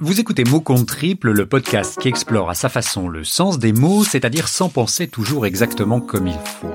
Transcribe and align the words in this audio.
Vous 0.00 0.20
écoutez 0.20 0.44
Mots 0.44 0.60
compte 0.60 0.86
triple, 0.86 1.32
le 1.32 1.48
podcast 1.48 2.00
qui 2.00 2.06
explore 2.06 2.50
à 2.50 2.54
sa 2.54 2.68
façon 2.68 3.08
le 3.08 3.24
sens 3.24 3.58
des 3.58 3.72
mots, 3.72 4.04
c'est-à-dire 4.04 4.46
sans 4.46 4.68
penser 4.68 5.08
toujours 5.08 5.44
exactement 5.44 6.00
comme 6.00 6.28
il 6.28 6.38
faut. 6.38 6.72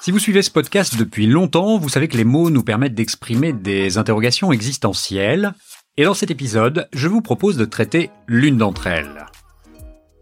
Si 0.00 0.12
vous 0.12 0.20
suivez 0.20 0.42
ce 0.42 0.52
podcast 0.52 0.96
depuis 0.96 1.26
longtemps, 1.26 1.78
vous 1.78 1.88
savez 1.88 2.06
que 2.06 2.16
les 2.16 2.22
mots 2.22 2.48
nous 2.48 2.62
permettent 2.62 2.94
d'exprimer 2.94 3.52
des 3.52 3.98
interrogations 3.98 4.52
existentielles, 4.52 5.52
et 5.96 6.04
dans 6.04 6.14
cet 6.14 6.30
épisode, 6.30 6.88
je 6.92 7.08
vous 7.08 7.22
propose 7.22 7.56
de 7.56 7.64
traiter 7.64 8.10
l'une 8.28 8.58
d'entre 8.58 8.86
elles. 8.86 9.26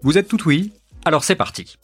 Vous 0.00 0.16
êtes 0.16 0.28
tout 0.28 0.40
oui? 0.48 0.72
Alors 1.04 1.22
c'est 1.22 1.36
parti. 1.36 1.76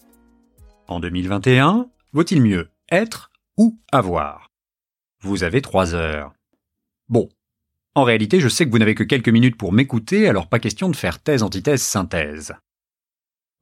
En 0.89 0.99
2021, 0.99 1.91
vaut-il 2.15 2.41
mieux 2.41 2.71
être 2.91 3.31
ou 3.59 3.79
avoir? 3.93 4.49
Vous 5.21 5.45
avez 5.45 5.61
trois 5.61 5.95
heures. 5.95 6.33
Bon, 7.11 7.29
en 7.95 8.05
réalité, 8.05 8.41
je 8.41 8.49
sais 8.49 8.67
que 8.67 8.71
vous 8.71 8.79
n'avez 8.79 8.95
que 8.95 9.03
quelques 9.03 9.29
minutes 9.29 9.57
pour 9.57 9.73
m'écouter, 9.73 10.29
alors 10.29 10.49
pas 10.49 10.61
question 10.61 10.89
de 10.89 10.97
faire 10.97 11.21
thèse, 11.21 11.43
antithèse, 11.43 11.83
synthèse. 11.83 12.55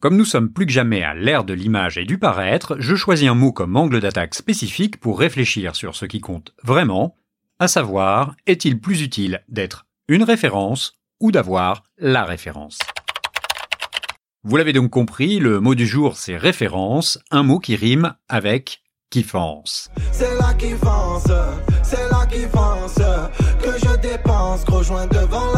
Comme 0.01 0.17
nous 0.17 0.27
sommes 0.27 0.53
plus 0.53 0.67
que 0.67 0.73
jamais 0.73 1.03
à 1.03 1.15
l'ère 1.15 1.45
de 1.45 1.55
l'image 1.55 1.99
et 1.99 2.05
du 2.05 2.19
paraître, 2.19 2.77
je 2.79 2.95
choisis 2.95 3.29
un 3.29 3.35
mot 3.35 3.53
comme 3.53 3.77
angle 3.77 4.01
d'attaque 4.01 4.35
spécifique 4.35 5.01
pour 5.01 5.19
réfléchir 5.19 5.75
sur 5.75 5.97
ce 5.97 6.05
qui 6.05 6.21
compte 6.21 6.53
vraiment, 6.63 7.17
à 7.59 7.69
savoir, 7.69 8.37
est-il 8.47 8.79
plus 8.81 9.03
utile 9.03 9.43
d'être 9.49 9.87
une 10.09 10.23
référence 10.23 11.01
ou 11.21 11.33
d'avoir 11.33 11.83
la 11.97 12.25
référence? 12.25 12.79
Vous 14.45 14.57
l'avez 14.57 14.73
donc 14.73 14.91
compris, 14.91 15.41
le 15.41 15.59
mot 15.59 15.75
du 15.75 15.87
jour 15.87 16.17
c'est 16.17 16.37
référence, 16.37 17.19
un 17.33 17.43
mot 17.43 17.59
qui 17.59 17.75
rime 17.75 18.15
avec 18.29 18.83
kiffance. 19.11 19.91
C'est 20.13 20.37
la 20.39 20.55
kiffance, 20.55 21.27
c'est 21.83 22.09
la 22.11 22.27
kiffance 22.27 23.01
que 23.63 23.79
je 23.79 23.98
dépense, 24.11 24.65
gros 24.65 24.83
joint 24.83 25.07
devant 25.07 25.49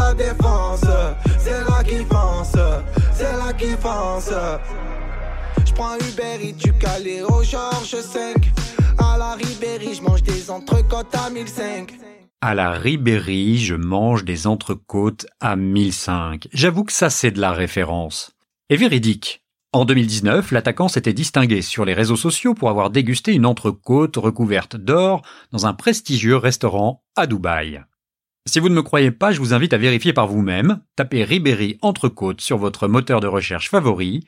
Uber 5.97 6.47
et 6.47 6.53
du 6.53 6.73
Calais 6.73 7.21
au 7.21 7.43
Georges 7.43 8.01
5. 8.01 8.51
À 8.97 9.17
la 9.17 9.33
Ribéry, 9.33 9.95
je 9.95 10.01
mange 10.01 10.23
des 10.23 10.51
entrecôtes 10.51 11.15
à 11.15 11.29
1005. 11.29 11.93
À 12.41 12.55
la 12.55 12.71
Ribéry, 12.71 13.57
je 13.57 13.75
mange 13.75 14.23
des 14.23 14.47
entrecôtes 14.47 15.25
à 15.39 15.55
1005. 15.55 16.47
J'avoue 16.53 16.83
que 16.83 16.93
ça 16.93 17.09
c'est 17.09 17.31
de 17.31 17.41
la 17.41 17.51
référence. 17.51 18.31
Et 18.69 18.77
véridique. 18.77 19.43
En 19.73 19.85
2019, 19.85 20.51
l'attaquant 20.51 20.87
s'était 20.87 21.13
distingué 21.13 21.61
sur 21.61 21.85
les 21.85 21.93
réseaux 21.93 22.17
sociaux 22.17 22.53
pour 22.53 22.69
avoir 22.69 22.89
dégusté 22.89 23.33
une 23.33 23.45
entrecôte 23.45 24.17
recouverte 24.17 24.75
d'or 24.75 25.21
dans 25.51 25.65
un 25.65 25.73
prestigieux 25.73 26.35
restaurant 26.35 27.03
à 27.15 27.25
Dubaï. 27.25 27.81
Si 28.47 28.59
vous 28.59 28.69
ne 28.69 28.75
me 28.75 28.81
croyez 28.81 29.11
pas, 29.11 29.31
je 29.31 29.39
vous 29.39 29.53
invite 29.53 29.73
à 29.73 29.77
vérifier 29.77 30.13
par 30.13 30.27
vous-même. 30.27 30.81
Tapez 30.95 31.23
Ribéry 31.23 31.77
entrecôte 31.81 32.41
sur 32.41 32.57
votre 32.57 32.87
moteur 32.87 33.19
de 33.19 33.27
recherche 33.27 33.69
favori. 33.69 34.25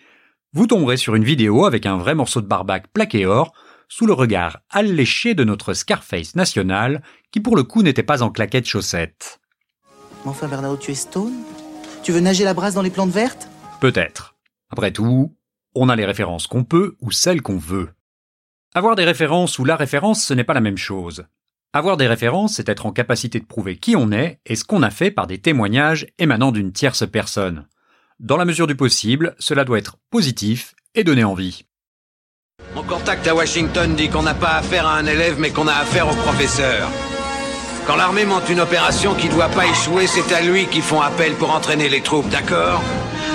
Vous 0.54 0.68
tomberez 0.68 0.98
sur 0.98 1.16
une 1.16 1.24
vidéo 1.24 1.66
avec 1.66 1.88
un 1.88 1.98
vrai 1.98 2.14
morceau 2.14 2.40
de 2.40 2.46
barbac 2.46 2.88
plaqué 2.94 3.26
or 3.26 3.54
sous 3.90 4.06
le 4.06 4.14
regard 4.14 4.60
alléché 4.70 5.34
de 5.34 5.44
notre 5.44 5.74
Scarface 5.74 6.36
national 6.36 7.02
qui 7.32 7.40
pour 7.40 7.56
le 7.56 7.64
coup 7.64 7.82
n'était 7.82 8.04
pas 8.04 8.22
en 8.22 8.30
claquette 8.30 8.68
chaussette. 8.68 9.40
Enfin 10.26 10.48
Bernardo, 10.48 10.78
tu 10.78 10.92
es 10.92 10.96
stone? 10.96 11.34
Tu 12.04 12.12
veux 12.12 12.20
nager 12.20 12.44
la 12.44 12.54
brasse 12.54 12.76
dans 12.76 12.82
les 12.84 12.92
plantes 12.92 13.10
vertes? 13.10 13.48
Peut-être. 13.82 14.36
Après 14.70 14.92
tout, 14.92 15.36
on 15.74 15.90
a 15.90 15.96
les 15.96 16.06
références 16.06 16.46
qu'on 16.46 16.64
peut 16.64 16.96
ou 17.02 17.12
celles 17.12 17.42
qu'on 17.42 17.58
veut. 17.58 17.90
Avoir 18.76 18.96
des 18.96 19.06
références 19.06 19.58
ou 19.58 19.66
la 19.66 19.76
référence, 19.76 20.24
ce 20.24 20.34
n'est 20.36 20.44
pas 20.44 20.54
la 20.54 20.62
même 20.62 20.78
chose. 20.78 21.26
Avoir 21.76 21.98
des 21.98 22.06
références, 22.06 22.54
c'est 22.54 22.70
être 22.70 22.86
en 22.86 22.92
capacité 22.92 23.40
de 23.40 23.46
prouver 23.46 23.78
qui 23.78 23.96
on 23.96 24.12
est 24.12 24.40
et 24.46 24.56
ce 24.56 24.64
qu'on 24.64 24.84
a 24.84 24.92
fait 24.92 25.10
par 25.10 25.26
des 25.26 25.40
témoignages 25.40 26.06
émanant 26.20 26.52
d'une 26.52 26.72
tierce 26.72 27.04
personne. 27.10 27.66
Dans 28.20 28.38
la 28.38 28.46
mesure 28.46 28.68
du 28.68 28.76
possible, 28.76 29.36
cela 29.40 29.66
doit 29.66 29.80
être 29.80 29.98
positif 30.12 30.76
et 30.94 31.04
donner 31.04 31.24
envie. 31.24 31.66
Mon 32.76 32.84
contact 32.84 33.28
à 33.28 33.34
Washington 33.34 33.96
dit 33.96 34.10
qu'on 34.10 34.22
n'a 34.22 34.36
pas 34.36 34.58
affaire 34.58 34.86
à 34.86 34.98
un 34.98 35.08
élève 35.08 35.40
mais 35.40 35.50
qu'on 35.50 35.68
a 35.68 35.74
affaire 35.74 36.08
au 36.08 36.16
professeur. 36.16 36.88
Quand 37.88 37.96
l'armée 37.96 38.26
monte 38.26 38.48
une 38.50 38.60
opération 38.60 39.16
qui 39.16 39.28
ne 39.28 39.34
doit 39.34 39.50
pas 39.50 39.66
échouer, 39.66 40.06
c'est 40.06 40.32
à 40.32 40.42
lui 40.42 40.68
qu'ils 40.68 40.84
font 40.84 41.02
appel 41.02 41.34
pour 41.34 41.56
entraîner 41.56 41.90
les 41.90 42.02
troupes, 42.02 42.30
d'accord? 42.30 42.84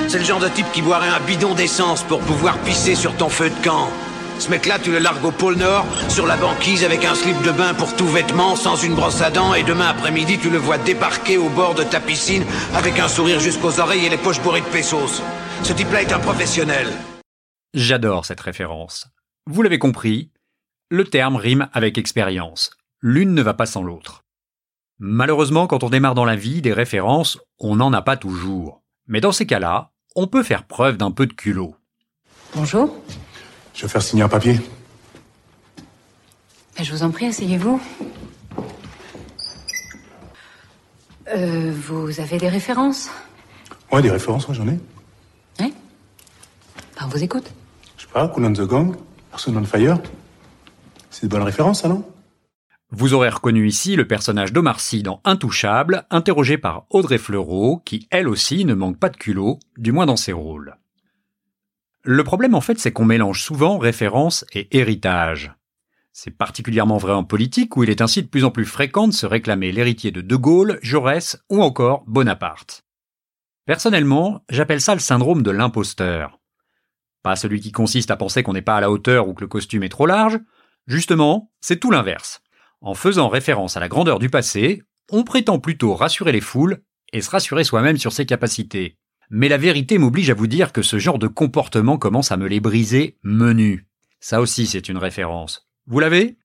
C'est 0.07 0.19
le 0.19 0.25
genre 0.25 0.39
de 0.39 0.49
type 0.49 0.71
qui 0.73 0.81
boirait 0.81 1.09
un 1.09 1.21
bidon 1.27 1.55
d'essence 1.55 2.05
pour 2.05 2.21
pouvoir 2.21 2.57
pisser 2.59 2.95
sur 2.95 3.17
ton 3.17 3.31
feu 3.31 3.51
de 3.51 3.65
camp. 3.65 3.91
Ce 4.39 4.51
mec-là, 4.51 4.79
tu 4.79 4.93
le 4.93 4.99
largues 4.99 5.25
au 5.25 5.33
pôle 5.33 5.57
Nord, 5.57 5.85
sur 6.09 6.27
la 6.27 6.37
banquise 6.37 6.85
avec 6.85 7.05
un 7.05 7.15
slip 7.15 7.41
de 7.43 7.51
bain 7.51 7.75
pour 7.75 7.97
tout 7.97 8.07
vêtement, 8.07 8.55
sans 8.55 8.77
une 8.77 8.95
brosse 8.95 9.21
à 9.21 9.31
dents, 9.31 9.55
et 9.55 9.65
demain 9.65 9.89
après-midi, 9.89 10.39
tu 10.39 10.49
le 10.49 10.59
vois 10.59 10.79
débarquer 10.79 11.37
au 11.37 11.49
bord 11.49 11.75
de 11.75 11.83
ta 11.83 12.01
piscine 12.01 12.45
avec 12.75 12.99
un 13.01 13.09
sourire 13.09 13.41
jusqu'aux 13.41 13.81
oreilles 13.81 14.07
et 14.07 14.11
les 14.11 14.17
poches 14.17 14.41
bourrées 14.41 14.61
de 14.61 14.67
pesos. 14.67 15.23
Ce 15.65 15.73
type-là 15.73 16.03
est 16.03 16.13
un 16.13 16.21
professionnel. 16.21 16.87
J'adore 17.75 18.25
cette 18.25 18.41
référence. 18.41 19.09
Vous 19.47 19.63
l'avez 19.63 19.79
compris, 19.79 20.31
le 20.91 21.05
terme 21.05 21.37
rime 21.37 21.69
avec 21.73 21.99
expérience. 21.99 22.71
L'une 23.01 23.35
ne 23.35 23.43
va 23.43 23.55
pas 23.55 23.67
sans 23.67 23.83
l'autre. 23.83 24.25
Malheureusement, 25.01 25.67
quand 25.67 25.83
on 25.83 25.91
démarre 25.91 26.15
dans 26.15 26.25
la 26.25 26.37
vie, 26.37 26.63
des 26.63 26.73
références, 26.73 27.39
on 27.59 27.77
n'en 27.77 27.93
a 27.93 28.03
pas 28.03 28.17
toujours. 28.17 28.83
Mais 29.07 29.21
dans 29.21 29.33
ces 29.33 29.47
cas-là, 29.47 29.91
on 30.17 30.27
peut 30.27 30.43
faire 30.43 30.65
preuve 30.65 30.97
d'un 30.97 31.11
peu 31.11 31.27
de 31.27 31.33
culot. 31.33 31.77
Bonjour. 32.55 32.97
Je 33.79 33.85
vais 33.85 33.89
faire 33.89 34.03
signer 34.03 34.25
un 34.25 34.29
papier. 34.29 34.61
Ben, 36.77 36.83
je 36.83 36.91
vous 36.91 37.05
en 37.05 37.13
prie, 37.13 37.27
asseyez-vous. 37.27 37.81
Euh, 41.33 41.73
vous 41.87 42.19
avez 42.19 42.39
des 42.39 42.49
références? 42.49 43.09
Ouais, 43.93 44.03
des 44.03 44.11
références, 44.11 44.49
j'en 44.51 44.67
ai. 44.67 44.81
Oui 45.61 45.73
ben, 46.97 47.05
On 47.05 47.07
vous 47.07 47.23
écoute. 47.23 47.53
Je 47.97 48.03
sais 48.03 48.09
pas, 48.13 48.27
Cool 48.27 48.47
on 48.47 48.53
the 48.53 48.63
Gang, 48.63 48.97
Person 49.31 49.57
on 49.57 49.65
Fire. 49.65 50.01
C'est 51.09 51.27
de 51.27 51.31
bonnes 51.31 51.43
références, 51.43 51.83
ça, 51.83 51.89
non? 51.89 52.05
Vous 52.91 53.15
aurez 53.15 53.29
reconnu 53.29 53.69
ici 53.69 53.95
le 53.95 54.09
personnage 54.09 54.53
d'Omar 54.53 54.81
Sy 54.81 55.05
dans 55.05 55.21
Intouchable, 55.25 56.05
interrogé 56.11 56.59
par 56.59 56.85
Audrey 56.91 57.19
Fleurot, 57.19 57.81
qui 57.85 58.09
elle 58.11 58.27
aussi 58.27 58.65
ne 58.65 58.75
manque 58.75 58.99
pas 58.99 59.09
de 59.09 59.17
culot, 59.17 59.61
du 59.77 59.93
moins 59.93 60.07
dans 60.07 60.17
ses 60.17 60.33
rôles. 60.33 60.75
Le 62.11 62.25
problème 62.25 62.55
en 62.55 62.63
fait 62.63 62.79
c'est 62.79 62.91
qu'on 62.91 63.05
mélange 63.05 63.43
souvent 63.43 63.77
référence 63.77 64.47
et 64.55 64.75
héritage. 64.75 65.53
C'est 66.15 66.31
particulièrement 66.31 66.97
vrai 66.97 67.13
en 67.13 67.23
politique 67.23 67.77
où 67.77 67.85
il 67.85 67.91
est 67.91 68.01
ainsi 68.01 68.23
de 68.23 68.29
plus 68.29 68.45
en 68.45 68.51
plus 68.51 68.65
fréquent 68.65 69.09
de 69.09 69.13
se 69.13 69.27
réclamer 69.27 69.73
l'héritier 69.73 70.11
de 70.11 70.23
De 70.23 70.35
Gaulle, 70.35 70.79
Jaurès 70.81 71.37
ou 71.51 71.63
encore 71.63 72.05
Bonaparte. 72.07 72.87
Personnellement, 73.67 74.43
j'appelle 74.49 74.81
ça 74.81 74.95
le 74.95 75.01
syndrome 75.01 75.43
de 75.43 75.51
l'imposteur. 75.51 76.41
Pas 77.23 77.37
celui 77.37 77.61
qui 77.61 77.73
consiste 77.73 78.11
à 78.11 78.17
penser 78.17 78.43
qu'on 78.43 78.55
n'est 78.55 78.63
pas 78.63 78.77
à 78.77 78.81
la 78.81 78.91
hauteur 78.91 79.29
ou 79.29 79.35
que 79.35 79.43
le 79.43 79.49
costume 79.49 79.83
est 79.83 79.91
trop 79.91 80.07
large, 80.07 80.41
justement, 80.87 81.53
c'est 81.61 81.79
tout 81.79 81.91
l'inverse. 81.91 82.41
En 82.81 82.95
faisant 82.95 83.29
référence 83.29 83.77
à 83.77 83.81
la 83.81 83.89
grandeur 83.89 84.19
du 84.19 84.31
passé, 84.31 84.83
on 85.13 85.25
prétend 85.25 85.59
plutôt 85.59 85.95
rassurer 85.95 86.33
les 86.33 86.41
foules 86.41 86.81
et 87.13 87.21
se 87.21 87.29
rassurer 87.29 87.65
soi-même 87.65 87.99
sur 87.99 88.15
ses 88.15 88.25
capacités. 88.25 88.97
Mais 89.31 89.49
la 89.49 89.59
vérité 89.59 89.99
m'oblige 89.99 90.31
à 90.31 90.35
vous 90.35 90.47
dire 90.47 90.73
que 90.73 90.81
ce 90.81 90.99
genre 90.99 91.19
de 91.19 91.27
comportement 91.27 91.99
commence 91.99 92.33
à 92.33 92.39
me 92.39 92.49
les 92.49 92.61
briser 92.61 93.19
menus. 93.23 93.85
Ça 94.21 94.41
aussi 94.41 94.67
c'est 94.67 94.89
une 94.89 94.97
référence. 94.97 95.69
Vous 95.87 96.01
l'avez? 96.01 96.39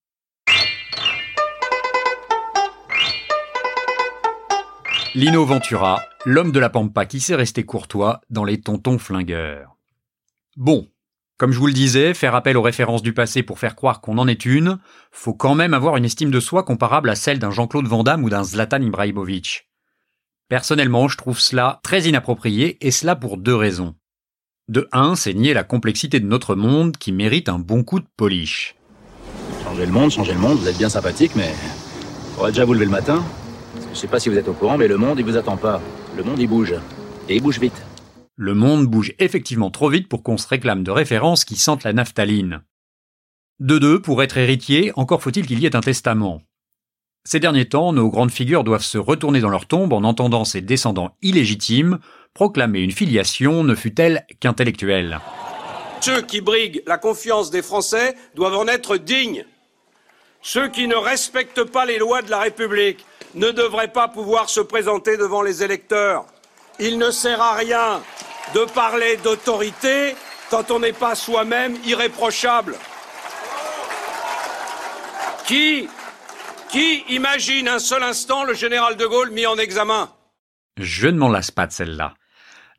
Lino 5.14 5.44
Ventura, 5.44 6.02
l'homme 6.26 6.52
de 6.52 6.58
la 6.58 6.68
pampa 6.68 7.06
qui 7.06 7.20
s'est 7.20 7.36
resté 7.36 7.64
courtois 7.64 8.20
dans 8.28 8.44
les 8.44 8.60
tontons 8.60 8.98
flingueurs. 8.98 9.76
Bon, 10.56 10.90
comme 11.38 11.52
je 11.52 11.58
vous 11.58 11.68
le 11.68 11.72
disais, 11.72 12.14
faire 12.14 12.34
appel 12.34 12.56
aux 12.56 12.62
références 12.62 13.02
du 13.02 13.14
passé 13.14 13.42
pour 13.42 13.58
faire 13.58 13.76
croire 13.76 14.00
qu'on 14.00 14.18
en 14.18 14.28
est 14.28 14.44
une, 14.44 14.78
faut 15.10 15.34
quand 15.34 15.54
même 15.54 15.72
avoir 15.72 15.96
une 15.96 16.04
estime 16.04 16.30
de 16.30 16.40
soi 16.40 16.64
comparable 16.64 17.08
à 17.08 17.14
celle 17.14 17.38
d'un 17.38 17.50
Jean-Claude 17.50 17.86
Van 17.86 18.02
Damme 18.02 18.24
ou 18.24 18.30
d'un 18.30 18.44
Zlatan 18.44 18.82
Ibrahimovic. 18.82 19.68
Personnellement, 20.48 21.08
je 21.08 21.16
trouve 21.16 21.40
cela 21.40 21.80
très 21.82 22.02
inapproprié 22.02 22.76
et 22.86 22.90
cela 22.90 23.16
pour 23.16 23.38
deux 23.38 23.54
raisons. 23.54 23.94
De 24.68 24.88
un, 24.92 25.14
c'est 25.14 25.32
nier 25.32 25.54
la 25.54 25.64
complexité 25.64 26.20
de 26.20 26.26
notre 26.26 26.54
monde 26.54 26.96
qui 26.96 27.12
mérite 27.12 27.48
un 27.48 27.58
bon 27.58 27.82
coup 27.82 28.00
de 28.00 28.06
polish. 28.16 28.76
Changer 29.62 29.86
le 29.86 29.92
monde, 29.92 30.10
changer 30.10 30.34
le 30.34 30.38
monde, 30.38 30.58
vous 30.58 30.68
êtes 30.68 30.76
bien 30.76 30.90
sympathique, 30.90 31.32
mais 31.34 31.50
faudrait 32.34 32.50
déjà 32.50 32.64
vous 32.64 32.74
lever 32.74 32.84
le 32.84 32.90
matin. 32.90 33.24
je 33.92 33.98
sais 33.98 34.06
pas 34.06 34.20
si 34.20 34.28
vous 34.28 34.36
êtes 34.36 34.48
au 34.48 34.52
courant, 34.52 34.76
mais 34.76 34.88
le 34.88 34.98
monde, 34.98 35.18
il 35.18 35.24
vous 35.24 35.36
attend 35.36 35.56
pas. 35.56 35.80
Le 36.16 36.22
monde, 36.22 36.38
il 36.38 36.48
bouge. 36.48 36.74
Et 37.28 37.36
il 37.36 37.42
bouge 37.42 37.58
vite. 37.58 37.82
Le 38.36 38.52
monde 38.52 38.86
bouge 38.86 39.14
effectivement 39.18 39.70
trop 39.70 39.88
vite 39.88 40.08
pour 40.08 40.22
qu'on 40.22 40.36
se 40.36 40.48
réclame 40.48 40.82
de 40.82 40.90
références 40.90 41.44
qui 41.44 41.56
sentent 41.56 41.84
la 41.84 41.92
naphtaline. 41.92 42.62
De 43.60 43.78
deux, 43.78 44.02
pour 44.02 44.22
être 44.22 44.36
héritier, 44.36 44.92
encore 44.96 45.22
faut-il 45.22 45.46
qu'il 45.46 45.60
y 45.60 45.66
ait 45.66 45.76
un 45.76 45.80
testament. 45.80 46.42
Ces 47.26 47.40
derniers 47.40 47.68
temps, 47.68 47.92
nos 47.94 48.10
grandes 48.10 48.30
figures 48.30 48.64
doivent 48.64 48.84
se 48.84 48.98
retourner 48.98 49.40
dans 49.40 49.48
leur 49.48 49.66
tombe 49.66 49.94
en 49.94 50.04
entendant 50.04 50.44
ces 50.44 50.60
descendants 50.60 51.16
illégitimes 51.22 51.98
proclamer 52.34 52.80
une 52.80 52.90
filiation 52.90 53.64
ne 53.64 53.74
fût-elle 53.74 54.26
qu'intellectuelle. 54.40 55.20
Ceux 56.00 56.20
qui 56.20 56.42
briguent 56.42 56.82
la 56.86 56.98
confiance 56.98 57.50
des 57.50 57.62
Français 57.62 58.14
doivent 58.34 58.58
en 58.58 58.66
être 58.66 58.98
dignes. 58.98 59.46
Ceux 60.42 60.68
qui 60.68 60.86
ne 60.86 60.96
respectent 60.96 61.64
pas 61.64 61.86
les 61.86 61.98
lois 61.98 62.20
de 62.20 62.30
la 62.30 62.40
République 62.40 63.06
ne 63.34 63.50
devraient 63.50 63.92
pas 63.92 64.08
pouvoir 64.08 64.50
se 64.50 64.60
présenter 64.60 65.16
devant 65.16 65.40
les 65.40 65.62
électeurs. 65.62 66.26
Il 66.78 66.98
ne 66.98 67.10
sert 67.10 67.40
à 67.40 67.54
rien 67.54 68.02
de 68.54 68.64
parler 68.72 69.16
d'autorité 69.24 70.14
quand 70.50 70.70
on 70.70 70.80
n'est 70.80 70.92
pas 70.92 71.14
soi-même 71.14 71.78
irréprochable. 71.86 72.76
Qui, 75.46 75.88
qui 76.74 77.04
imagine 77.08 77.68
un 77.68 77.78
seul 77.78 78.02
instant 78.02 78.42
le 78.42 78.52
général 78.52 78.96
de 78.96 79.06
Gaulle 79.06 79.30
mis 79.30 79.46
en 79.46 79.56
examen? 79.56 80.10
Je 80.76 81.06
ne 81.06 81.16
m'en 81.16 81.28
lasse 81.28 81.52
pas 81.52 81.68
de 81.68 81.72
celle-là. 81.72 82.14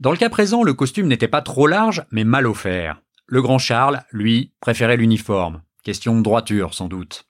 Dans 0.02 0.12
le 0.12 0.18
cas 0.18 0.28
présent, 0.28 0.64
le 0.64 0.74
costume 0.74 1.08
n'était 1.08 1.30
pas 1.30 1.42
trop 1.42 1.66
large, 1.66 2.04
mais 2.12 2.26
mal 2.26 2.46
offert. 2.46 3.02
Le 3.26 3.42
grand 3.42 3.58
Charles, 3.58 4.04
lui, 4.12 4.52
préférait 4.60 4.98
l'uniforme. 4.98 5.62
Question 5.86 6.18
de 6.18 6.24
droiture, 6.24 6.74
sans 6.74 6.90
doute. 6.90 7.24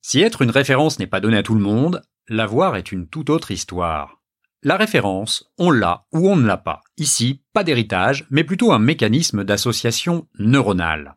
Si 0.00 0.22
être 0.22 0.40
une 0.40 0.50
référence 0.50 0.98
n'est 0.98 1.06
pas 1.06 1.20
donné 1.20 1.36
à 1.36 1.42
tout 1.42 1.54
le 1.54 1.60
monde, 1.60 2.00
l'avoir 2.28 2.76
est 2.76 2.90
une 2.90 3.06
toute 3.06 3.28
autre 3.28 3.50
histoire. 3.50 4.22
La 4.62 4.78
référence, 4.78 5.52
on 5.58 5.70
l'a 5.70 6.06
ou 6.12 6.30
on 6.30 6.36
ne 6.36 6.46
l'a 6.46 6.56
pas. 6.56 6.80
Ici, 6.96 7.42
pas 7.52 7.62
d'héritage, 7.62 8.26
mais 8.30 8.44
plutôt 8.44 8.72
un 8.72 8.78
mécanisme 8.78 9.44
d'association 9.44 10.26
neuronale. 10.38 11.16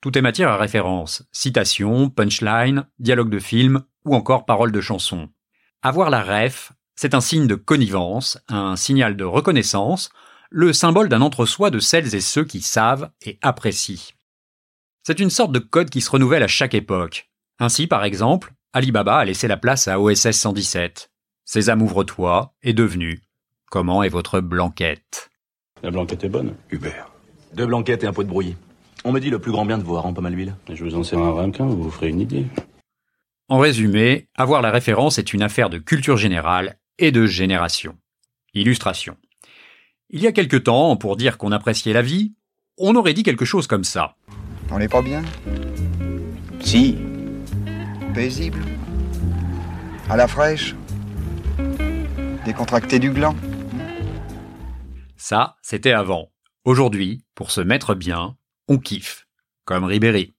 Tout 0.00 0.16
est 0.16 0.22
matière 0.22 0.50
à 0.50 0.56
référence, 0.56 1.24
citation, 1.32 2.08
punchline, 2.08 2.86
dialogue 2.98 3.30
de 3.30 3.40
film 3.40 3.82
ou 4.04 4.14
encore 4.14 4.46
paroles 4.46 4.70
de 4.70 4.80
chanson. 4.80 5.28
Avoir 5.82 6.08
la 6.08 6.22
ref, 6.22 6.72
c'est 6.94 7.14
un 7.14 7.20
signe 7.20 7.46
de 7.46 7.56
connivence, 7.56 8.38
un 8.48 8.76
signal 8.76 9.16
de 9.16 9.24
reconnaissance, 9.24 10.10
le 10.50 10.72
symbole 10.72 11.08
d'un 11.08 11.20
entre-soi 11.20 11.70
de 11.70 11.80
celles 11.80 12.14
et 12.14 12.20
ceux 12.20 12.44
qui 12.44 12.60
savent 12.60 13.10
et 13.22 13.38
apprécient. 13.42 14.14
C'est 15.02 15.20
une 15.20 15.30
sorte 15.30 15.52
de 15.52 15.58
code 15.58 15.90
qui 15.90 16.00
se 16.00 16.10
renouvelle 16.10 16.42
à 16.42 16.48
chaque 16.48 16.74
époque. 16.74 17.30
Ainsi, 17.58 17.86
par 17.86 18.04
exemple, 18.04 18.52
Alibaba 18.72 19.18
a 19.18 19.24
laissé 19.24 19.48
la 19.48 19.56
place 19.56 19.88
à 19.88 20.00
OSS 20.00 20.30
117. 20.30 21.10
Sésame 21.44 21.82
ouvre-toi 21.82 22.54
est 22.62 22.72
devenu 22.72 23.20
Comment 23.70 24.02
est 24.02 24.08
votre 24.08 24.40
blanquette? 24.40 25.30
La 25.82 25.90
blanquette 25.90 26.24
est 26.24 26.28
bonne. 26.28 26.54
Hubert. 26.70 27.10
Deux 27.54 27.66
blanquettes 27.66 28.04
et 28.04 28.06
un 28.06 28.12
pot 28.12 28.22
de 28.22 28.28
brouillis. 28.28 28.56
On 29.08 29.12
me 29.12 29.20
dit 29.20 29.30
le 29.30 29.38
plus 29.38 29.52
grand 29.52 29.64
bien 29.64 29.78
de 29.78 29.82
vous, 29.84 29.94
rend 29.94 30.12
pas 30.12 30.20
mal 30.20 30.34
l'huile. 30.34 30.54
Je 30.70 30.84
vous 30.84 30.94
en 30.94 31.02
sers 31.02 31.18
un 31.18 31.32
ramequin, 31.32 31.64
vous 31.64 31.84
vous 31.84 31.90
ferez 31.90 32.10
une 32.10 32.20
idée. 32.20 32.44
En 33.48 33.56
résumé, 33.56 34.28
avoir 34.36 34.60
la 34.60 34.70
référence 34.70 35.16
est 35.16 35.32
une 35.32 35.40
affaire 35.40 35.70
de 35.70 35.78
culture 35.78 36.18
générale 36.18 36.76
et 36.98 37.10
de 37.10 37.24
génération. 37.24 37.96
Illustration. 38.52 39.16
Il 40.10 40.20
y 40.20 40.26
a 40.26 40.32
quelque 40.32 40.58
temps, 40.58 40.94
pour 40.98 41.16
dire 41.16 41.38
qu'on 41.38 41.52
appréciait 41.52 41.94
la 41.94 42.02
vie, 42.02 42.34
on 42.76 42.96
aurait 42.96 43.14
dit 43.14 43.22
quelque 43.22 43.46
chose 43.46 43.66
comme 43.66 43.82
ça. 43.82 44.14
On 44.70 44.78
n'est 44.78 44.88
pas 44.88 45.00
bien? 45.00 45.22
Si. 46.60 46.98
Paisible 48.12 48.60
À 50.10 50.18
la 50.18 50.28
fraîche 50.28 50.76
Décontracté 52.44 52.98
du 52.98 53.10
gland 53.10 53.36
Ça, 55.16 55.56
c'était 55.62 55.92
avant. 55.92 56.30
Aujourd'hui, 56.66 57.24
pour 57.34 57.52
se 57.52 57.62
mettre 57.62 57.94
bien, 57.94 58.36
on 58.68 58.78
kiffe. 58.78 59.26
Comme 59.64 59.84
Ribéry. 59.84 60.34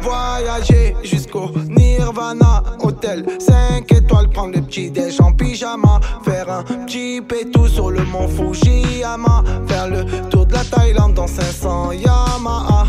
Voyager 0.00 0.96
jusqu'au 1.02 1.50
Nirvana 1.68 2.62
Hôtel 2.80 3.26
5 3.38 3.90
étoiles, 3.92 4.28
prendre 4.30 4.54
le 4.54 4.62
petit 4.62 4.90
déj 4.90 5.20
en 5.20 5.32
pyjama 5.32 6.00
Faire 6.24 6.50
un 6.50 6.62
petit 6.62 7.20
pétou 7.20 7.66
sur 7.68 7.90
le 7.90 8.02
mont 8.04 8.28
Fujiyama 8.28 9.44
Faire 9.66 9.88
le 9.88 10.04
tour 10.30 10.46
de 10.46 10.54
la 10.54 10.64
Thaïlande 10.64 11.14
dans 11.14 11.26
500 11.26 11.92
Yamaha 11.92 12.86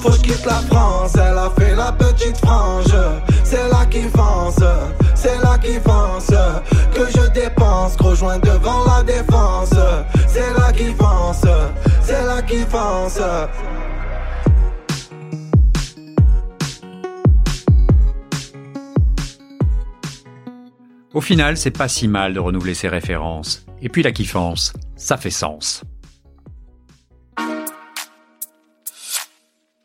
Faut 0.00 0.10
que 0.10 0.16
quitte 0.16 0.44
la 0.46 0.60
France, 0.70 1.12
elle 1.14 1.38
a 1.38 1.50
fait 1.56 1.76
la 1.76 1.92
petite 1.92 2.38
frange 2.38 2.96
C'est 3.44 3.68
là 3.68 3.86
qui 3.86 4.02
fonce, 4.02 4.64
c'est 5.14 5.38
là 5.42 5.58
qui 5.58 5.74
fonce 5.74 6.34
Que 6.94 7.06
je 7.06 7.30
dépense, 7.30 7.96
gros 7.96 8.14
joint 8.14 8.38
devant 8.38 8.84
la 8.84 9.02
défense 9.02 9.74
C'est 10.26 10.52
là 10.54 10.72
qui 10.72 10.92
fonce, 10.94 11.44
Au 21.12 21.20
final, 21.20 21.56
c'est 21.56 21.70
pas 21.70 21.88
si 21.88 22.08
mal 22.08 22.32
de 22.32 22.40
renouveler 22.40 22.74
ses 22.74 22.88
références. 22.88 23.66
Et 23.82 23.88
puis 23.88 24.02
la 24.02 24.12
kiffance, 24.12 24.72
ça 24.96 25.16
fait 25.16 25.30
sens. 25.30 25.82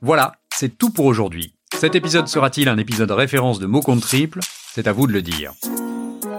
Voilà, 0.01 0.33
c'est 0.53 0.77
tout 0.77 0.91
pour 0.91 1.05
aujourd'hui. 1.05 1.55
Cet 1.75 1.95
épisode 1.95 2.27
sera-t-il 2.27 2.69
un 2.69 2.77
épisode 2.77 3.11
référence 3.11 3.59
de 3.59 3.65
mots 3.65 3.81
contre 3.81 4.07
triple? 4.07 4.39
C'est 4.71 4.87
à 4.87 4.93
vous 4.93 5.07
de 5.07 5.13
le 5.13 5.21
dire. 5.21 5.51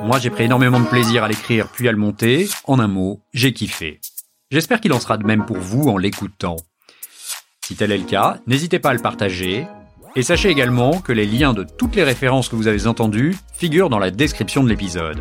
Moi, 0.04 0.18
j'ai 0.18 0.30
pris 0.30 0.44
énormément 0.44 0.80
de 0.80 0.86
plaisir 0.86 1.24
à 1.24 1.28
l'écrire 1.28 1.68
puis 1.68 1.88
à 1.88 1.92
le 1.92 1.98
monter. 1.98 2.48
En 2.64 2.78
un 2.78 2.88
mot, 2.88 3.20
j'ai 3.34 3.52
kiffé. 3.52 4.00
J'espère 4.56 4.80
qu'il 4.80 4.94
en 4.94 5.00
sera 5.00 5.18
de 5.18 5.26
même 5.26 5.44
pour 5.44 5.58
vous 5.58 5.90
en 5.90 5.98
l'écoutant. 5.98 6.56
Si 7.62 7.76
tel 7.76 7.92
est 7.92 7.98
le 7.98 8.04
cas, 8.04 8.38
n'hésitez 8.46 8.78
pas 8.78 8.88
à 8.88 8.94
le 8.94 9.02
partager. 9.02 9.66
Et 10.14 10.22
sachez 10.22 10.48
également 10.48 10.98
que 10.98 11.12
les 11.12 11.26
liens 11.26 11.52
de 11.52 11.62
toutes 11.62 11.94
les 11.94 12.04
références 12.04 12.48
que 12.48 12.56
vous 12.56 12.66
avez 12.66 12.86
entendues 12.86 13.36
figurent 13.52 13.90
dans 13.90 13.98
la 13.98 14.10
description 14.10 14.64
de 14.64 14.70
l'épisode. 14.70 15.20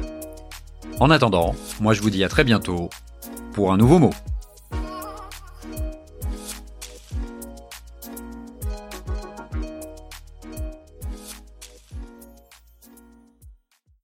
En 1.01 1.09
attendant, 1.09 1.53
moi 1.81 1.93
je 1.93 2.01
vous 2.01 2.11
dis 2.11 2.23
à 2.23 2.29
très 2.29 2.45
bientôt 2.45 2.89
pour 3.51 3.73
un 3.73 3.77
nouveau 3.77 3.99
mot. 3.99 4.13